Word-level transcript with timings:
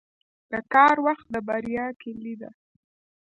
•د 0.51 0.53
کار 0.73 0.95
وخت 1.07 1.25
د 1.33 1.35
بریا 1.47 1.85
کلي 2.01 2.35
ده. 2.41 2.49